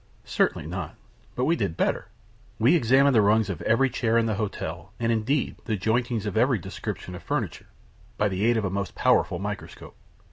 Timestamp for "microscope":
9.37-9.95